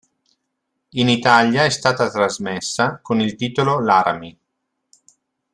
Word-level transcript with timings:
In 0.93 1.09
Italia 1.09 1.63
è 1.63 1.69
stata 1.69 2.09
trasmessa 2.09 2.97
con 3.03 3.19
il 3.21 3.35
titolo 3.35 3.79
"Laramie". 3.79 4.37